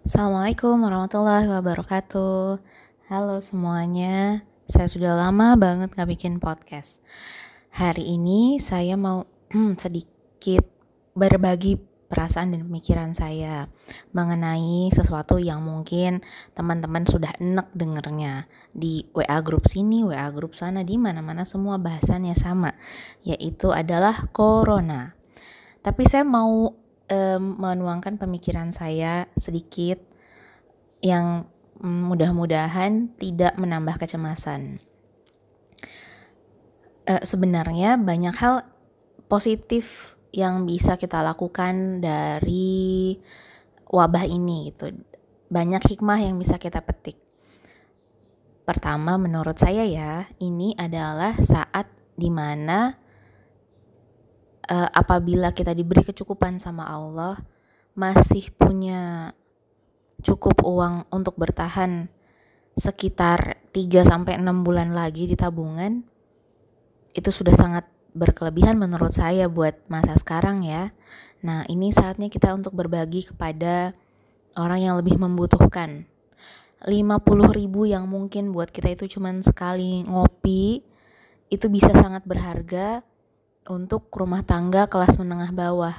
Assalamualaikum 0.00 0.80
warahmatullahi 0.80 1.44
wabarakatuh. 1.44 2.56
Halo 3.12 3.36
semuanya. 3.44 4.40
Saya 4.64 4.88
sudah 4.88 5.12
lama 5.12 5.60
banget 5.60 5.92
gak 5.92 6.08
bikin 6.08 6.40
podcast. 6.40 7.04
Hari 7.68 8.16
ini 8.16 8.56
saya 8.56 8.96
mau 8.96 9.28
sedikit 9.84 10.64
berbagi 11.12 11.76
perasaan 12.08 12.56
dan 12.56 12.64
pemikiran 12.64 13.12
saya 13.12 13.68
Mengenai 14.16 14.88
sesuatu 14.88 15.36
yang 15.36 15.60
mungkin 15.60 16.24
teman-teman 16.56 17.04
sudah 17.04 17.36
enek 17.36 17.68
dengernya 17.76 18.48
Di 18.72 19.04
WA 19.12 19.44
grup 19.44 19.68
sini, 19.68 20.00
WA 20.00 20.32
grup 20.32 20.56
sana, 20.56 20.80
di 20.80 20.96
mana 20.96 21.20
mana 21.20 21.44
semua 21.44 21.76
bahasannya 21.76 22.32
sama 22.32 22.72
Yaitu 23.20 23.68
adalah 23.68 24.32
Corona. 24.32 25.12
Tapi 25.84 26.08
saya 26.08 26.24
mau 26.24 26.79
um, 27.10 27.58
menuangkan 27.58 28.16
pemikiran 28.16 28.70
saya 28.70 29.26
sedikit 29.34 29.98
yang 31.02 31.50
mudah-mudahan 31.82 33.12
tidak 33.18 33.58
menambah 33.58 33.98
kecemasan. 33.98 34.78
Uh, 37.08 37.22
sebenarnya 37.26 37.98
banyak 37.98 38.36
hal 38.38 38.62
positif 39.26 40.14
yang 40.30 40.62
bisa 40.68 40.94
kita 40.94 41.20
lakukan 41.26 41.98
dari 41.98 43.18
wabah 43.90 44.24
ini 44.28 44.70
gitu. 44.70 44.94
Banyak 45.50 45.82
hikmah 45.82 46.22
yang 46.22 46.38
bisa 46.38 46.62
kita 46.62 46.78
petik. 46.78 47.18
Pertama 48.62 49.18
menurut 49.18 49.58
saya 49.58 49.82
ya, 49.82 50.30
ini 50.38 50.78
adalah 50.78 51.34
saat 51.42 51.90
di 52.14 52.30
mana 52.30 52.94
uh, 54.70 54.88
apabila 54.94 55.50
kita 55.50 55.74
diberi 55.74 56.06
kecukupan 56.06 56.62
sama 56.62 56.86
Allah 56.86 57.42
masih 57.98 58.54
punya 58.54 59.34
cukup 60.22 60.62
uang 60.62 61.10
untuk 61.10 61.34
bertahan 61.36 62.06
sekitar 62.78 63.58
3 63.74 64.06
sampai 64.06 64.38
6 64.38 64.46
bulan 64.62 64.94
lagi 64.94 65.26
di 65.26 65.34
tabungan 65.34 66.06
itu 67.12 67.28
sudah 67.34 67.52
sangat 67.52 67.84
berkelebihan 68.14 68.78
menurut 68.78 69.10
saya 69.10 69.50
buat 69.50 69.74
masa 69.90 70.14
sekarang 70.18 70.66
ya. 70.66 70.94
Nah, 71.42 71.66
ini 71.66 71.90
saatnya 71.90 72.30
kita 72.30 72.54
untuk 72.54 72.74
berbagi 72.74 73.26
kepada 73.26 73.94
orang 74.58 74.80
yang 74.82 74.94
lebih 74.98 75.18
membutuhkan. 75.18 76.06
50 76.80 77.52
ribu 77.52 77.84
yang 77.84 78.08
mungkin 78.08 78.56
buat 78.56 78.72
kita 78.72 78.96
itu 78.96 79.18
cuman 79.18 79.44
sekali 79.44 80.00
ngopi 80.08 80.80
itu 81.52 81.66
bisa 81.68 81.92
sangat 81.92 82.24
berharga 82.24 83.04
untuk 83.70 84.10
rumah 84.10 84.42
tangga 84.42 84.90
kelas 84.90 85.14
menengah 85.14 85.54
bawah. 85.54 85.94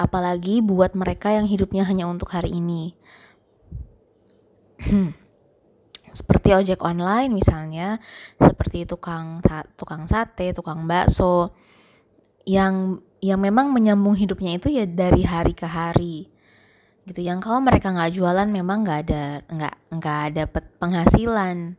Apalagi 0.00 0.64
buat 0.64 0.96
mereka 0.96 1.28
yang 1.36 1.44
hidupnya 1.44 1.84
hanya 1.84 2.08
untuk 2.08 2.32
hari 2.32 2.56
ini. 2.56 2.96
seperti 6.10 6.56
ojek 6.56 6.80
online 6.82 7.30
misalnya, 7.30 8.00
seperti 8.40 8.88
tukang 8.88 9.44
tukang 9.76 10.08
sate, 10.08 10.56
tukang 10.56 10.88
bakso 10.88 11.52
yang 12.48 12.98
yang 13.20 13.38
memang 13.38 13.70
menyambung 13.70 14.16
hidupnya 14.16 14.56
itu 14.56 14.72
ya 14.72 14.88
dari 14.88 15.22
hari 15.22 15.52
ke 15.52 15.68
hari 15.68 16.32
gitu 17.04 17.20
yang 17.24 17.40
kalau 17.40 17.60
mereka 17.60 17.92
nggak 17.92 18.16
jualan 18.16 18.48
memang 18.48 18.84
nggak 18.84 18.98
ada 19.08 19.24
nggak 19.48 19.74
nggak 19.98 20.24
dapat 20.36 20.64
penghasilan 20.78 21.76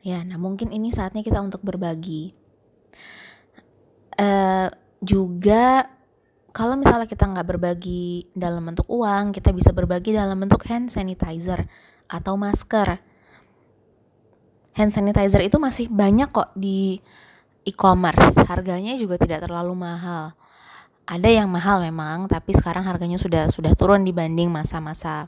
ya 0.00 0.22
nah 0.24 0.38
mungkin 0.38 0.70
ini 0.74 0.94
saatnya 0.94 1.20
kita 1.20 1.42
untuk 1.42 1.62
berbagi 1.62 2.32
juga 5.00 5.88
kalau 6.50 6.74
misalnya 6.76 7.06
kita 7.06 7.30
nggak 7.30 7.46
berbagi 7.46 8.26
dalam 8.34 8.66
bentuk 8.66 8.86
uang, 8.90 9.30
kita 9.30 9.54
bisa 9.54 9.70
berbagi 9.70 10.14
dalam 10.14 10.34
bentuk 10.36 10.66
hand 10.66 10.90
sanitizer 10.90 11.66
atau 12.10 12.34
masker. 12.34 12.98
Hand 14.74 14.92
sanitizer 14.94 15.42
itu 15.46 15.58
masih 15.58 15.86
banyak 15.90 16.30
kok 16.30 16.50
di 16.58 16.98
e-commerce, 17.66 18.40
harganya 18.46 18.94
juga 18.98 19.18
tidak 19.18 19.46
terlalu 19.46 19.78
mahal. 19.78 20.34
Ada 21.06 21.42
yang 21.42 21.50
mahal 21.50 21.82
memang, 21.82 22.30
tapi 22.30 22.54
sekarang 22.54 22.86
harganya 22.86 23.18
sudah 23.18 23.50
sudah 23.50 23.74
turun 23.74 24.06
dibanding 24.06 24.50
masa-masa 24.50 25.26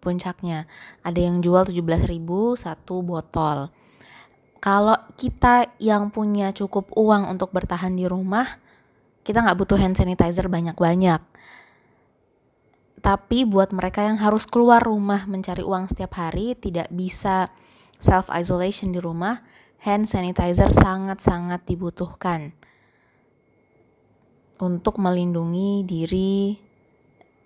puncaknya. 0.00 0.68
Ada 1.04 1.20
yang 1.30 1.40
jual 1.40 1.68
17.000 1.68 2.16
satu 2.56 3.00
botol 3.00 3.72
kalau 4.62 4.94
kita 5.18 5.74
yang 5.82 6.14
punya 6.14 6.54
cukup 6.54 6.94
uang 6.94 7.26
untuk 7.34 7.50
bertahan 7.50 7.98
di 7.98 8.06
rumah, 8.06 8.46
kita 9.22 9.42
nggak 9.42 9.58
butuh 9.58 9.78
hand 9.78 9.98
sanitizer 9.98 10.46
banyak-banyak. 10.46 11.22
Tapi 13.02 13.42
buat 13.42 13.74
mereka 13.74 14.06
yang 14.06 14.18
harus 14.22 14.46
keluar 14.46 14.78
rumah 14.82 15.26
mencari 15.26 15.66
uang 15.66 15.90
setiap 15.90 16.18
hari, 16.18 16.54
tidak 16.54 16.86
bisa 16.94 17.50
self 17.98 18.30
isolation 18.30 18.94
di 18.94 19.02
rumah, 19.02 19.42
hand 19.82 20.06
sanitizer 20.06 20.70
sangat-sangat 20.70 21.66
dibutuhkan 21.66 22.54
untuk 24.62 25.02
melindungi 25.02 25.82
diri 25.82 26.54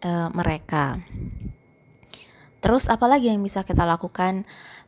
uh, 0.04 0.28
mereka. 0.36 1.00
Terus 2.60 2.92
apalagi 2.92 3.32
yang 3.32 3.40
bisa 3.40 3.64
kita 3.64 3.88
lakukan? 3.88 4.44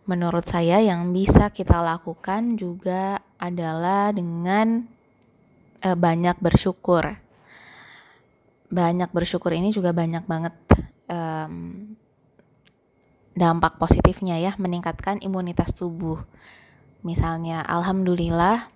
menurut 0.09 0.49
saya 0.49 0.81
yang 0.81 1.13
bisa 1.13 1.53
kita 1.53 1.85
lakukan 1.85 2.57
juga 2.57 3.21
adalah 3.37 4.09
dengan 4.17 4.89
e, 5.83 5.89
banyak 5.95 6.37
bersyukur. 6.39 7.19
Banyak 8.69 9.11
bersyukur 9.11 9.57
ini 9.57 9.73
juga 9.73 9.97
banyak 9.97 10.29
banget 10.29 10.55
um, 11.09 11.97
dampak 13.39 13.81
positifnya 13.81 14.37
ya, 14.37 14.53
meningkatkan 14.61 15.23
imunitas 15.25 15.73
tubuh. 15.73 16.21
Misalnya, 17.01 17.65
alhamdulillah, 17.65 18.69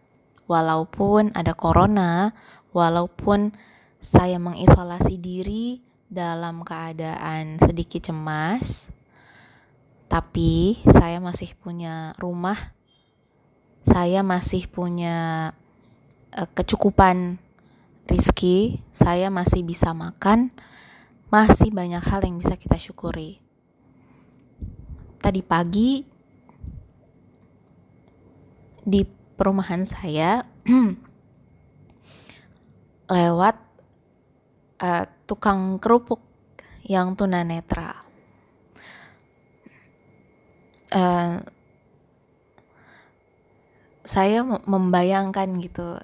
walaupun 0.46 1.34
ada 1.34 1.52
corona, 1.52 2.32
walaupun 2.70 3.52
saya 3.98 4.38
mengisolasi 4.38 5.18
diri 5.18 5.82
dalam 6.08 6.62
keadaan 6.62 7.58
sedikit 7.60 8.08
cemas, 8.08 8.88
tapi 10.06 10.78
saya 10.88 11.18
masih 11.18 11.56
punya 11.58 12.12
rumah, 12.20 12.76
saya 13.82 14.20
masih 14.20 14.68
punya 14.68 15.50
uh, 16.36 16.48
kecukupan 16.52 17.38
rizki, 18.08 18.82
saya 18.92 19.30
masih 19.30 19.64
bisa 19.64 19.94
makan, 19.96 20.52
masih 21.32 21.72
banyak 21.72 22.02
hal 22.02 22.20
yang 22.24 22.36
bisa 22.40 22.58
kita 22.58 22.76
syukuri. 22.76 23.40
Tadi 25.22 25.40
pagi 25.40 26.02
di 28.82 29.06
perumahan 29.38 29.86
saya 29.86 30.42
lewat 33.14 33.56
uh, 34.82 35.04
tukang 35.30 35.78
kerupuk 35.78 36.18
yang 36.82 37.14
tunanetra 37.14 38.02
uh, 40.92 41.40
saya 44.02 44.38
membayangkan 44.44 45.48
gitu 45.58 45.96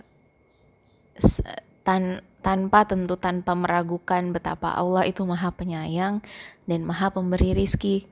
tan 1.89 2.21
tanpa 2.45 2.85
tentu 2.85 3.17
tanpa 3.17 3.57
meragukan 3.57 4.29
betapa 4.29 4.77
Allah 4.77 5.09
itu 5.09 5.25
maha 5.25 5.49
penyayang 5.49 6.21
dan 6.69 6.85
maha 6.85 7.09
pemberi 7.09 7.57
rizki. 7.57 8.05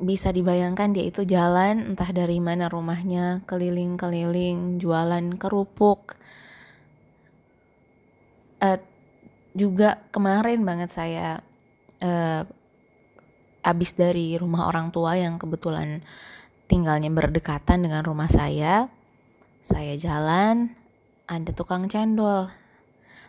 Bisa 0.00 0.32
dibayangkan 0.32 0.96
dia 0.96 1.04
itu 1.04 1.28
jalan 1.28 1.92
entah 1.92 2.08
dari 2.16 2.40
mana 2.40 2.72
rumahnya 2.72 3.44
keliling-keliling 3.44 4.80
jualan 4.80 5.36
kerupuk. 5.36 6.16
Uh, 8.64 8.80
juga 9.52 10.00
kemarin 10.08 10.64
banget 10.64 10.88
saya 10.88 11.44
uh, 12.00 12.48
abis 13.60 13.92
dari 13.92 14.40
rumah 14.40 14.72
orang 14.72 14.88
tua 14.88 15.20
yang 15.20 15.36
kebetulan 15.36 16.00
tinggalnya 16.64 17.12
berdekatan 17.12 17.84
dengan 17.84 18.00
rumah 18.04 18.28
saya, 18.28 18.88
saya 19.60 19.96
jalan, 20.00 20.76
ada 21.26 21.50
tukang 21.52 21.90
cendol. 21.90 22.48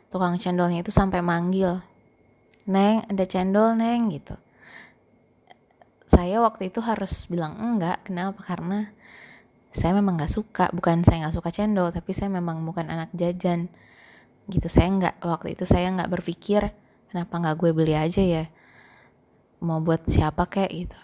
Tukang 0.07 0.39
cendolnya 0.39 0.81
itu 0.81 0.94
sampai 0.94 1.19
manggil, 1.19 1.83
Neng, 2.69 3.03
ada 3.11 3.27
cendol, 3.27 3.75
Neng, 3.75 4.07
gitu. 4.13 4.39
Saya 6.07 6.39
waktu 6.39 6.71
itu 6.71 6.79
harus 6.79 7.27
bilang 7.27 7.59
enggak, 7.59 8.07
kenapa? 8.07 8.39
Karena 8.39 8.88
saya 9.75 9.91
memang 9.99 10.15
gak 10.15 10.31
suka, 10.31 10.71
bukan 10.71 11.03
saya 11.03 11.27
gak 11.27 11.35
suka 11.35 11.51
cendol, 11.51 11.91
tapi 11.91 12.15
saya 12.15 12.31
memang 12.31 12.63
bukan 12.63 12.88
anak 12.88 13.11
jajan. 13.11 13.67
Gitu, 14.47 14.71
saya 14.71 14.88
nggak, 14.88 15.15
waktu 15.27 15.59
itu 15.59 15.67
saya 15.67 15.91
nggak 15.91 16.07
berpikir, 16.07 16.71
kenapa 17.11 17.35
nggak 17.35 17.55
gue 17.59 17.71
beli 17.75 17.99
aja 17.99 18.23
ya 18.23 18.47
mau 19.57 19.81
buat 19.81 20.05
siapa 20.05 20.45
kayak 20.45 20.71
gitu 20.71 20.99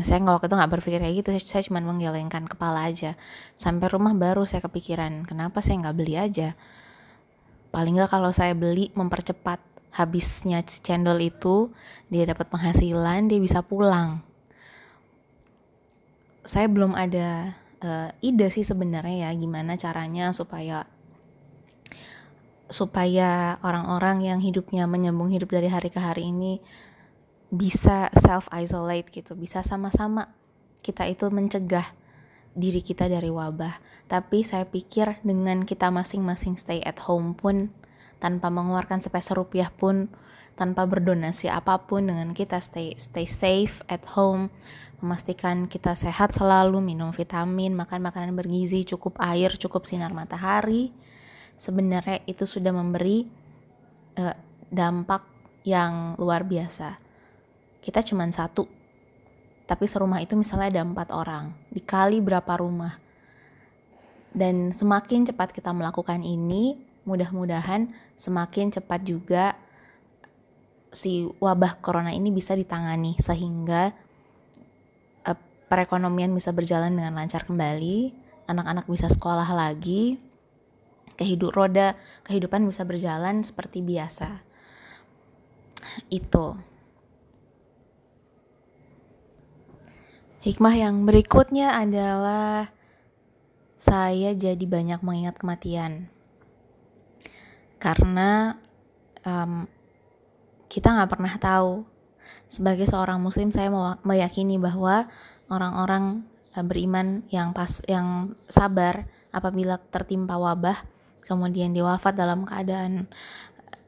saya 0.00 0.24
nggak 0.24 0.40
waktu 0.40 0.48
itu 0.48 0.56
nggak 0.56 0.72
berpikir 0.72 0.98
kayak 1.04 1.16
gitu. 1.20 1.30
Saya 1.44 1.62
cuma 1.68 1.84
menggelengkan 1.84 2.48
kepala 2.48 2.88
aja. 2.88 3.12
Sampai 3.60 3.92
rumah 3.92 4.16
baru 4.16 4.48
saya 4.48 4.64
kepikiran 4.64 5.28
kenapa 5.28 5.60
saya 5.60 5.84
nggak 5.84 5.96
beli 5.96 6.16
aja? 6.16 6.56
Paling 7.68 8.00
nggak 8.00 8.08
kalau 8.08 8.32
saya 8.32 8.56
beli 8.56 8.88
mempercepat 8.96 9.60
habisnya 9.92 10.64
cendol 10.64 11.20
itu 11.20 11.68
dia 12.08 12.24
dapat 12.24 12.48
penghasilan 12.48 13.28
dia 13.28 13.36
bisa 13.36 13.60
pulang. 13.60 14.24
Saya 16.42 16.72
belum 16.72 16.96
ada 16.96 17.60
uh, 17.84 18.08
ide 18.24 18.48
sih 18.48 18.64
sebenarnya 18.64 19.28
ya 19.28 19.30
gimana 19.36 19.76
caranya 19.76 20.32
supaya 20.32 20.88
supaya 22.72 23.60
orang-orang 23.60 24.24
yang 24.24 24.40
hidupnya 24.40 24.88
menyambung 24.88 25.28
hidup 25.28 25.52
dari 25.52 25.68
hari 25.68 25.92
ke 25.92 26.00
hari 26.00 26.32
ini 26.32 26.64
bisa 27.52 28.08
self 28.16 28.48
isolate 28.48 29.12
gitu 29.12 29.36
bisa 29.36 29.60
sama-sama 29.60 30.32
kita 30.80 31.04
itu 31.04 31.28
mencegah 31.28 31.84
diri 32.52 32.84
kita 32.84 33.08
dari 33.08 33.28
wabah. 33.32 33.80
Tapi 34.08 34.44
saya 34.44 34.68
pikir 34.68 35.20
dengan 35.24 35.64
kita 35.64 35.88
masing-masing 35.88 36.60
stay 36.60 36.80
at 36.84 37.00
home 37.04 37.32
pun 37.36 37.72
tanpa 38.20 38.48
mengeluarkan 38.48 39.02
sepeser 39.02 39.34
rupiah 39.34 39.72
pun 39.72 40.06
tanpa 40.54 40.84
berdonasi 40.84 41.48
apa 41.48 41.80
pun 41.88 42.06
dengan 42.06 42.36
kita 42.36 42.60
stay 42.62 42.94
stay 42.94 43.26
safe 43.26 43.82
at 43.90 44.04
home 44.14 44.52
memastikan 45.02 45.66
kita 45.66 45.98
sehat 45.98 46.30
selalu 46.30 46.78
minum 46.78 47.10
vitamin 47.10 47.74
makan 47.74 48.04
makanan 48.04 48.36
bergizi 48.38 48.86
cukup 48.86 49.18
air 49.18 49.50
cukup 49.58 49.88
sinar 49.90 50.14
matahari 50.14 50.94
sebenarnya 51.58 52.22
itu 52.30 52.46
sudah 52.46 52.70
memberi 52.70 53.26
uh, 54.22 54.36
dampak 54.70 55.26
yang 55.66 56.14
luar 56.20 56.46
biasa 56.46 57.01
kita 57.82 58.00
cuma 58.06 58.24
satu 58.30 58.64
tapi 59.66 59.84
serumah 59.84 60.22
itu 60.22 60.38
misalnya 60.38 60.78
ada 60.78 60.82
empat 60.86 61.10
orang 61.10 61.52
dikali 61.74 62.22
berapa 62.22 62.52
rumah 62.56 62.96
dan 64.32 64.72
semakin 64.72 65.28
cepat 65.28 65.52
kita 65.52 65.74
melakukan 65.74 66.24
ini 66.24 66.78
mudah-mudahan 67.04 67.90
semakin 68.16 68.70
cepat 68.70 69.00
juga 69.02 69.58
si 70.92 71.24
wabah 71.40 71.80
corona 71.80 72.12
ini 72.12 72.28
bisa 72.28 72.52
ditangani 72.52 73.16
sehingga 73.16 73.96
uh, 75.24 75.38
perekonomian 75.66 76.30
bisa 76.36 76.52
berjalan 76.52 76.92
dengan 76.92 77.16
lancar 77.16 77.48
kembali, 77.48 78.12
anak-anak 78.44 78.84
bisa 78.86 79.08
sekolah 79.08 79.48
lagi, 79.56 80.20
kehidup 81.16 81.56
roda 81.56 81.96
kehidupan 82.28 82.68
bisa 82.68 82.84
berjalan 82.84 83.40
seperti 83.40 83.80
biasa. 83.80 84.44
Itu. 86.12 86.71
Hikmah 90.42 90.74
yang 90.74 91.06
berikutnya 91.06 91.70
adalah 91.78 92.74
saya 93.78 94.34
jadi 94.34 94.62
banyak 94.66 94.98
mengingat 95.06 95.38
kematian 95.38 96.10
karena 97.78 98.58
um, 99.22 99.70
kita 100.70 100.94
nggak 100.94 101.10
pernah 101.10 101.34
tahu. 101.38 101.82
Sebagai 102.46 102.90
seorang 102.90 103.22
Muslim, 103.22 103.54
saya 103.54 103.70
meyakini 104.02 104.58
bahwa 104.58 105.10
orang-orang 105.46 106.26
uh, 106.54 106.64
beriman 106.66 107.26
yang 107.30 107.50
pas, 107.50 107.82
yang 107.90 108.38
sabar 108.46 109.06
apabila 109.30 109.78
tertimpa 109.78 110.38
wabah, 110.38 110.82
kemudian 111.26 111.70
dia 111.70 111.82
wafat 111.86 112.18
dalam 112.18 112.42
keadaan 112.46 113.10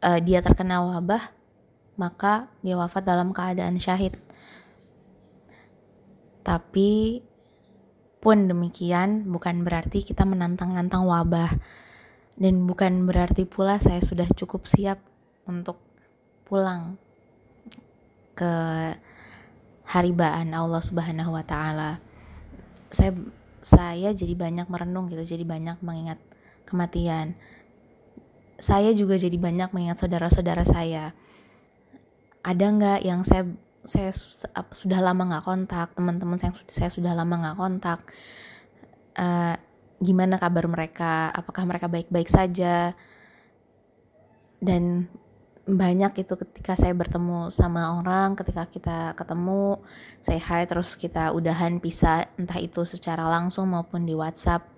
uh, 0.03 0.19
dia 0.19 0.43
terkena 0.43 0.83
wabah, 0.83 1.35
maka 1.95 2.51
dia 2.67 2.75
wafat 2.75 3.07
dalam 3.07 3.31
keadaan 3.31 3.79
syahid. 3.79 4.19
Tapi 6.45 7.25
pun 8.21 8.49
demikian 8.49 9.29
bukan 9.29 9.65
berarti 9.65 10.01
kita 10.01 10.25
menantang-nantang 10.25 11.05
wabah 11.05 11.53
dan 12.41 12.65
bukan 12.65 13.05
berarti 13.05 13.45
pula 13.45 13.77
saya 13.77 14.01
sudah 14.01 14.25
cukup 14.33 14.65
siap 14.65 15.01
untuk 15.45 15.77
pulang 16.49 16.97
ke 18.35 18.53
haribaan 19.89 20.57
Allah 20.57 20.83
Subhanahu 20.83 21.37
wa 21.37 21.45
taala. 21.47 22.01
Saya 22.91 23.15
saya 23.65 24.13
jadi 24.13 24.37
banyak 24.37 24.69
merenung 24.69 25.09
gitu, 25.09 25.25
jadi 25.25 25.45
banyak 25.47 25.81
mengingat 25.81 26.21
kematian. 26.69 27.37
Saya 28.61 28.93
juga 28.93 29.17
jadi 29.17 29.37
banyak 29.37 29.73
mengingat 29.73 30.05
saudara-saudara 30.05 30.65
saya. 30.67 31.17
Ada 32.45 32.67
nggak 32.73 33.01
yang 33.05 33.25
saya 33.25 33.49
saya 33.85 34.11
sudah 34.73 35.01
lama 35.05 35.29
nggak 35.29 35.45
kontak, 35.45 35.89
teman-teman 35.93 36.41
saya, 36.41 36.53
saya 36.69 36.91
sudah 36.91 37.13
lama 37.13 37.35
nggak 37.37 37.57
kontak. 37.57 38.01
Uh, 39.15 39.55
gimana 40.01 40.41
kabar 40.41 40.67
mereka, 40.67 41.31
apakah 41.31 41.69
mereka 41.69 41.87
baik-baik 41.87 42.29
saja. 42.29 42.97
Dan 44.59 45.09
banyak 45.65 46.25
itu 46.25 46.35
ketika 46.37 46.77
saya 46.77 46.93
bertemu 46.93 47.49
sama 47.53 48.01
orang, 48.01 48.37
ketika 48.37 48.69
kita 48.69 48.99
ketemu, 49.17 49.81
saya 50.21 50.41
hai 50.41 50.65
terus 50.69 50.97
kita 50.97 51.33
udahan 51.33 51.81
pisah 51.81 52.29
entah 52.41 52.61
itu 52.61 52.85
secara 52.85 53.25
langsung 53.29 53.73
maupun 53.73 54.05
di 54.05 54.13
WhatsApp 54.13 54.75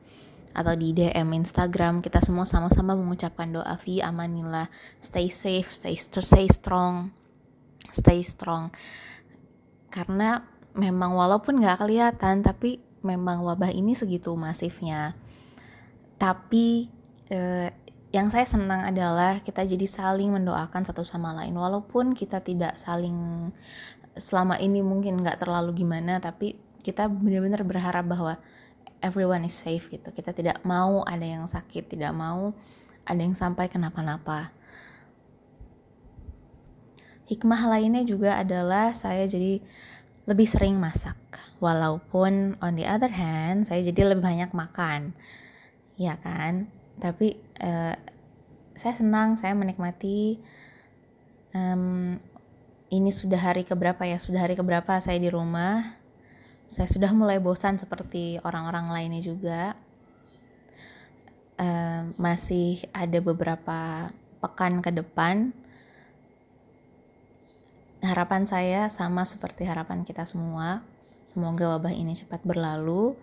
atau 0.57 0.73
di 0.73 0.97
DM 0.97 1.37
Instagram 1.37 2.01
kita 2.01 2.25
semua 2.25 2.49
sama-sama 2.49 2.97
mengucapkan 2.97 3.53
doa 3.53 3.77
fi 3.77 4.01
amanillah 4.01 4.73
stay 5.05 5.29
safe 5.29 5.69
stay 5.69 5.93
stay 6.01 6.49
strong 6.49 7.13
stay 7.97 8.21
strong. 8.21 8.69
Karena 9.89 10.45
memang 10.77 11.17
walaupun 11.17 11.57
nggak 11.57 11.81
kelihatan 11.81 12.45
tapi 12.45 12.85
memang 13.01 13.41
wabah 13.41 13.73
ini 13.73 13.97
segitu 13.97 14.37
masifnya. 14.37 15.17
Tapi 16.21 16.93
eh, 17.33 17.73
yang 18.13 18.29
saya 18.29 18.45
senang 18.45 18.85
adalah 18.85 19.41
kita 19.41 19.65
jadi 19.65 19.85
saling 19.89 20.29
mendoakan 20.29 20.85
satu 20.85 21.01
sama 21.03 21.33
lain. 21.33 21.57
Walaupun 21.57 22.13
kita 22.13 22.45
tidak 22.45 22.77
saling 22.77 23.51
selama 24.17 24.61
ini 24.61 24.81
mungkin 24.85 25.21
nggak 25.21 25.45
terlalu 25.45 25.85
gimana 25.85 26.17
tapi 26.17 26.57
kita 26.81 27.09
benar-benar 27.09 27.61
berharap 27.69 28.05
bahwa 28.09 28.41
everyone 29.01 29.45
is 29.49 29.57
safe 29.57 29.89
gitu. 29.89 30.13
Kita 30.13 30.37
tidak 30.37 30.61
mau 30.65 31.01
ada 31.05 31.25
yang 31.25 31.49
sakit 31.49 31.97
tidak 31.97 32.13
mau 32.13 32.53
ada 33.07 33.21
yang 33.23 33.39
sampai 33.39 33.71
kenapa-napa 33.71 34.51
hikmah 37.27 37.63
lainnya 37.67 38.07
juga 38.07 38.39
adalah 38.39 38.95
saya 38.95 39.27
jadi 39.27 39.59
lebih 40.27 40.47
sering 40.47 40.79
masak. 40.79 41.17
Walaupun 41.63 42.59
on 42.59 42.73
the 42.75 42.87
other 42.87 43.11
hand, 43.11 43.67
saya 43.67 43.83
jadi 43.83 44.15
lebih 44.15 44.27
banyak 44.27 44.51
makan. 44.55 45.15
Ya 45.99 46.19
kan? 46.19 46.71
Tapi 46.99 47.39
uh, 47.63 47.95
saya 48.77 48.95
senang, 48.95 49.39
saya 49.39 49.55
menikmati 49.55 50.43
um, 51.55 52.19
ini 52.91 53.11
sudah 53.11 53.39
hari 53.39 53.63
keberapa 53.63 54.03
ya? 54.07 54.19
Sudah 54.19 54.47
hari 54.47 54.59
keberapa 54.59 54.99
saya 54.99 55.19
di 55.19 55.31
rumah. 55.31 55.97
Saya 56.67 56.91
sudah 56.91 57.15
mulai 57.15 57.39
bosan 57.39 57.79
seperti 57.79 58.43
orang-orang 58.43 58.91
lainnya 58.91 59.23
juga. 59.23 59.79
Uh, 61.57 62.13
masih 62.21 62.85
ada 62.93 63.17
beberapa 63.25 64.13
pekan 64.45 64.85
ke 64.85 64.93
depan 64.93 65.57
harapan 68.07 68.47
saya 68.47 68.87
sama 68.87 69.27
seperti 69.27 69.67
harapan 69.67 70.07
kita 70.07 70.23
semua. 70.23 70.87
Semoga 71.27 71.75
wabah 71.75 71.91
ini 71.91 72.15
cepat 72.15 72.47
berlalu 72.47 73.19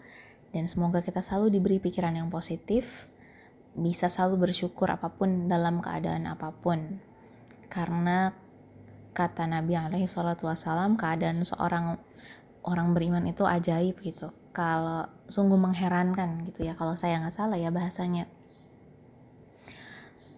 dan 0.51 0.67
semoga 0.67 0.99
kita 0.99 1.23
selalu 1.23 1.57
diberi 1.57 1.77
pikiran 1.79 2.13
yang 2.13 2.27
positif, 2.27 3.07
bisa 3.73 4.11
selalu 4.11 4.51
bersyukur 4.51 4.91
apa 4.91 5.09
pun 5.09 5.47
dalam 5.49 5.79
keadaan 5.79 6.27
apa 6.27 6.51
pun. 6.51 6.99
Karena 7.71 8.35
kata 9.17 9.49
Nabi 9.49 9.73
alaihi 9.79 10.05
salatu 10.05 10.45
keadaan 10.99 11.41
seorang 11.41 11.97
orang 12.67 12.87
beriman 12.93 13.25
itu 13.25 13.47
ajaib 13.47 13.97
gitu. 14.03 14.29
Kalau 14.53 15.09
sungguh 15.31 15.57
mengherankan 15.57 16.45
gitu 16.45 16.69
ya, 16.69 16.77
kalau 16.77 16.93
saya 16.93 17.17
nggak 17.17 17.33
salah 17.33 17.57
ya 17.57 17.73
bahasanya. 17.73 18.29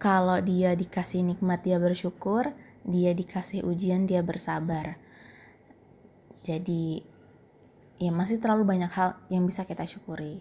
Kalau 0.00 0.40
dia 0.40 0.72
dikasih 0.72 1.24
nikmat 1.24 1.64
dia 1.64 1.76
bersyukur, 1.76 2.52
dia 2.86 3.12
dikasih 3.12 3.66
ujian 3.66 4.06
dia 4.06 4.22
bersabar. 4.22 4.96
Jadi 6.46 7.02
ya 7.98 8.14
masih 8.14 8.38
terlalu 8.38 8.62
banyak 8.62 8.92
hal 8.94 9.18
yang 9.28 9.44
bisa 9.44 9.66
kita 9.66 9.82
syukuri. 9.84 10.40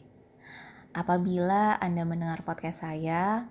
Apabila 0.96 1.76
anda 1.82 2.06
mendengar 2.06 2.46
podcast 2.46 2.86
saya 2.86 3.50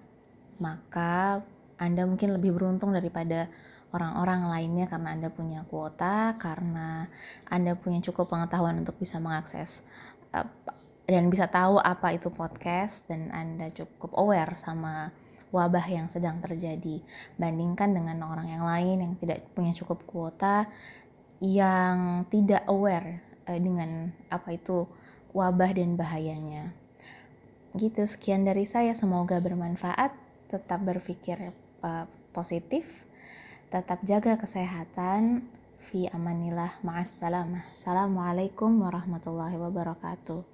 maka 0.62 1.42
anda 1.76 2.06
mungkin 2.06 2.38
lebih 2.38 2.54
beruntung 2.54 2.94
daripada 2.94 3.50
orang-orang 3.94 4.50
lainnya 4.50 4.86
karena 4.90 5.14
Anda 5.14 5.30
punya 5.30 5.62
kuota, 5.70 6.34
karena 6.42 7.06
Anda 7.46 7.78
punya 7.78 8.02
cukup 8.02 8.26
pengetahuan 8.26 8.82
untuk 8.82 8.98
bisa 8.98 9.22
mengakses 9.22 9.86
uh, 10.34 10.46
dan 11.06 11.30
bisa 11.30 11.46
tahu 11.46 11.78
apa 11.78 12.18
itu 12.18 12.28
podcast 12.34 13.06
dan 13.06 13.30
Anda 13.30 13.70
cukup 13.70 14.18
aware 14.18 14.58
sama 14.58 15.14
wabah 15.54 15.86
yang 15.86 16.10
sedang 16.10 16.42
terjadi. 16.42 16.98
Bandingkan 17.38 17.94
dengan 17.94 18.18
orang 18.26 18.50
yang 18.50 18.66
lain 18.66 19.06
yang 19.06 19.14
tidak 19.14 19.46
punya 19.54 19.70
cukup 19.70 20.02
kuota, 20.02 20.66
yang 21.38 22.26
tidak 22.26 22.66
aware 22.66 23.22
uh, 23.46 23.60
dengan 23.62 24.10
apa 24.34 24.58
itu 24.58 24.90
wabah 25.30 25.70
dan 25.70 25.94
bahayanya. 25.94 26.74
Gitu, 27.78 28.02
sekian 28.02 28.42
dari 28.42 28.66
saya. 28.66 28.98
Semoga 28.98 29.38
bermanfaat. 29.38 30.10
Tetap 30.50 30.82
berpikir 30.82 31.54
uh, 31.86 32.06
positif, 32.34 33.06
tetap 33.70 34.02
jaga 34.02 34.38
kesehatan 34.38 35.46
fi 35.84 36.08
amanillah 36.08 36.80
ma'as 36.80 37.20
salamah 37.20 37.60
assalamualaikum 37.76 38.72
warahmatullahi 38.80 39.60
wabarakatuh 39.60 40.53